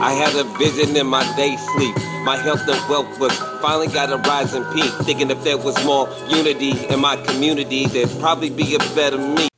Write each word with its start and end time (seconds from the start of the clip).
I 0.00 0.12
had 0.12 0.32
a 0.36 0.44
vision 0.58 0.96
in 0.96 1.08
my 1.08 1.24
day 1.34 1.56
sleep. 1.56 1.96
My 2.22 2.36
health 2.36 2.60
and 2.68 2.88
wealth 2.88 3.18
was 3.18 3.36
finally 3.60 3.88
got 3.88 4.12
a 4.12 4.16
rising 4.18 4.62
peak. 4.66 4.92
Thinking 5.04 5.28
if 5.28 5.42
there 5.42 5.58
was 5.58 5.74
more 5.84 6.08
unity 6.28 6.86
in 6.86 7.00
my 7.00 7.16
community, 7.16 7.86
there'd 7.86 8.08
probably 8.20 8.48
be 8.48 8.76
a 8.76 8.78
better 8.94 9.18
me. 9.18 9.48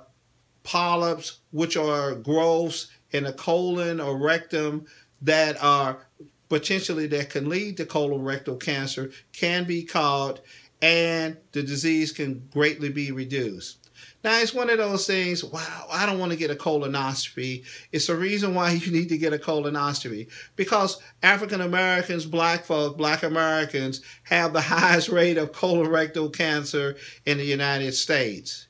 polyps, 0.64 1.40
which 1.52 1.78
are 1.78 2.16
growths 2.16 2.88
in 3.12 3.26
a 3.26 3.34
colon 3.34 4.00
or 4.00 4.18
rectum 4.18 4.86
that 5.22 5.62
are 5.64 6.08
potentially 6.50 7.08
that 7.08 7.30
can 7.30 7.48
lead 7.48 7.78
to 7.78 7.86
colorectal 7.86 8.60
cancer, 8.60 9.12
can 9.32 9.64
be 9.64 9.84
caught 9.84 10.42
and 10.82 11.38
the 11.52 11.64
disease 11.64 12.12
can 12.12 12.48
greatly 12.52 12.90
be 12.90 13.12
reduced. 13.12 13.82
Now, 14.24 14.40
it's 14.40 14.54
one 14.54 14.70
of 14.70 14.78
those 14.78 15.08
things, 15.08 15.44
wow, 15.44 15.88
I 15.92 16.06
don't 16.06 16.20
want 16.20 16.32
to 16.32 16.38
get 16.38 16.52
a 16.52 16.56
colonoscopy. 16.56 17.66
It's 17.92 18.08
the 18.08 18.16
reason 18.16 18.54
why 18.54 18.72
you 18.72 18.92
need 18.92 19.10
to 19.10 19.18
get 19.18 19.34
a 19.34 19.38
colonoscopy 19.38 20.30
because 20.56 21.02
African 21.24 21.62
Americans, 21.62 22.26
black 22.26 22.66
folk, 22.66 22.98
black 22.98 23.24
Americans 23.24 24.02
have 24.24 24.54
the 24.54 24.62
highest 24.74 25.10
rate 25.10 25.38
of 25.38 25.52
colorectal 25.52 26.32
cancer 26.32 26.96
in 27.26 27.38
the 27.38 27.46
United 27.46 27.94
States. 27.94 28.68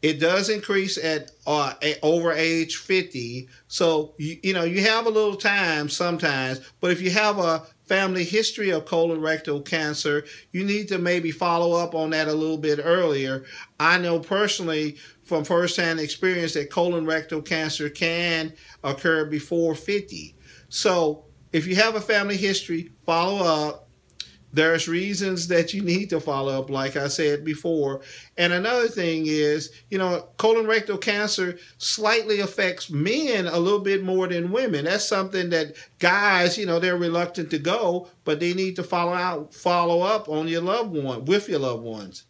It 0.00 0.20
does 0.20 0.48
increase 0.48 0.96
at 0.96 1.32
uh, 1.46 1.74
over 2.02 2.32
age 2.32 2.76
50. 2.76 3.48
So, 3.66 4.14
you, 4.16 4.38
you 4.42 4.54
know, 4.54 4.62
you 4.62 4.80
have 4.82 5.06
a 5.06 5.10
little 5.10 5.34
time 5.34 5.88
sometimes, 5.88 6.60
but 6.80 6.92
if 6.92 7.00
you 7.00 7.10
have 7.10 7.38
a 7.38 7.66
family 7.86 8.22
history 8.22 8.70
of 8.70 8.84
colorectal 8.84 9.64
cancer, 9.64 10.24
you 10.52 10.64
need 10.64 10.86
to 10.88 10.98
maybe 10.98 11.32
follow 11.32 11.72
up 11.72 11.94
on 11.94 12.10
that 12.10 12.28
a 12.28 12.32
little 12.32 12.58
bit 12.58 12.78
earlier. 12.82 13.44
I 13.80 13.98
know 13.98 14.20
personally 14.20 14.98
from 15.24 15.44
firsthand 15.44 15.98
experience 15.98 16.54
that 16.54 16.70
colorectal 16.70 17.44
cancer 17.44 17.90
can 17.90 18.52
occur 18.84 19.24
before 19.24 19.74
50. 19.74 20.36
So 20.68 21.24
if 21.52 21.66
you 21.66 21.74
have 21.76 21.96
a 21.96 22.00
family 22.00 22.36
history, 22.36 22.90
follow 23.04 23.44
up 23.44 23.87
there's 24.52 24.88
reasons 24.88 25.48
that 25.48 25.74
you 25.74 25.82
need 25.82 26.08
to 26.10 26.20
follow 26.20 26.58
up, 26.58 26.70
like 26.70 26.96
I 26.96 27.08
said 27.08 27.44
before. 27.44 28.00
And 28.36 28.52
another 28.52 28.88
thing 28.88 29.24
is, 29.26 29.70
you 29.90 29.98
know, 29.98 30.28
colon 30.38 30.66
rectal 30.66 30.96
cancer 30.96 31.58
slightly 31.76 32.40
affects 32.40 32.90
men 32.90 33.46
a 33.46 33.58
little 33.58 33.80
bit 33.80 34.02
more 34.02 34.26
than 34.26 34.50
women. 34.50 34.86
That's 34.86 35.06
something 35.06 35.50
that 35.50 35.74
guys, 35.98 36.56
you 36.56 36.64
know, 36.64 36.78
they're 36.78 36.96
reluctant 36.96 37.50
to 37.50 37.58
go, 37.58 38.08
but 38.24 38.40
they 38.40 38.54
need 38.54 38.76
to 38.76 38.82
follow 38.82 39.12
out, 39.12 39.52
follow 39.52 40.00
up 40.00 40.28
on 40.28 40.48
your 40.48 40.62
loved 40.62 40.94
one 40.94 41.26
with 41.26 41.48
your 41.48 41.60
loved 41.60 41.82
ones. 41.82 42.24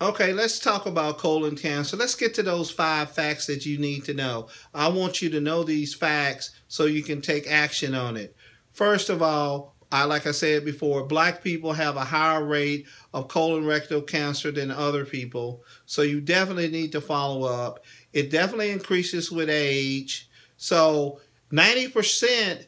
Okay, 0.00 0.32
let's 0.32 0.60
talk 0.60 0.86
about 0.86 1.18
colon 1.18 1.56
cancer. 1.56 1.96
Let's 1.96 2.14
get 2.14 2.32
to 2.34 2.42
those 2.44 2.70
five 2.70 3.10
facts 3.10 3.46
that 3.46 3.66
you 3.66 3.78
need 3.78 4.04
to 4.04 4.14
know. 4.14 4.48
I 4.72 4.88
want 4.88 5.20
you 5.20 5.28
to 5.30 5.40
know 5.40 5.64
these 5.64 5.92
facts 5.92 6.52
so 6.68 6.84
you 6.84 7.02
can 7.02 7.20
take 7.20 7.50
action 7.50 7.96
on 7.96 8.16
it. 8.16 8.36
First 8.72 9.10
of 9.10 9.22
all, 9.22 9.74
I, 9.90 10.04
like 10.04 10.26
I 10.26 10.32
said 10.32 10.64
before, 10.64 11.04
black 11.04 11.42
people 11.42 11.72
have 11.72 11.96
a 11.96 12.04
higher 12.04 12.44
rate 12.44 12.86
of 13.14 13.28
colon 13.28 13.66
rectal 13.66 14.02
cancer 14.02 14.50
than 14.50 14.70
other 14.70 15.04
people. 15.04 15.62
So 15.86 16.02
you 16.02 16.20
definitely 16.20 16.68
need 16.68 16.92
to 16.92 17.00
follow 17.00 17.44
up. 17.44 17.84
It 18.12 18.30
definitely 18.30 18.70
increases 18.70 19.32
with 19.32 19.48
age. 19.48 20.28
So 20.56 21.20
90% 21.52 22.66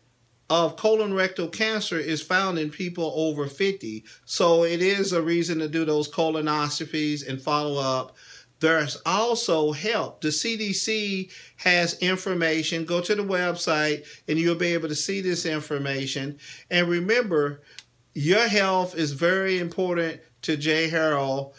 of 0.48 0.76
colon 0.76 1.14
rectal 1.14 1.48
cancer 1.48 1.98
is 1.98 2.22
found 2.22 2.58
in 2.58 2.70
people 2.70 3.12
over 3.14 3.46
50. 3.46 4.04
So 4.24 4.64
it 4.64 4.82
is 4.82 5.12
a 5.12 5.22
reason 5.22 5.58
to 5.60 5.68
do 5.68 5.84
those 5.84 6.10
colonoscopies 6.10 7.26
and 7.28 7.40
follow 7.40 7.80
up. 7.80 8.16
There's 8.60 8.98
also 9.06 9.72
help. 9.72 10.20
The 10.20 10.28
CDC 10.28 11.32
has 11.56 11.98
information. 12.00 12.84
Go 12.84 13.00
to 13.00 13.14
the 13.14 13.22
website 13.22 14.04
and 14.28 14.38
you'll 14.38 14.54
be 14.54 14.74
able 14.74 14.88
to 14.88 14.94
see 14.94 15.22
this 15.22 15.46
information. 15.46 16.38
And 16.70 16.88
remember, 16.88 17.62
your 18.14 18.46
health 18.48 18.94
is 18.94 19.12
very 19.12 19.58
important 19.58 20.20
to 20.42 20.56
Jay 20.56 20.88
Harold. 20.88 21.54